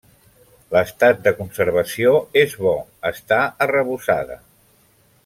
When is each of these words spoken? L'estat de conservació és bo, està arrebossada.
L'estat 0.75 1.19
de 1.27 1.33
conservació 1.41 2.13
és 2.45 2.57
bo, 2.67 2.73
està 3.11 3.41
arrebossada. 3.67 4.39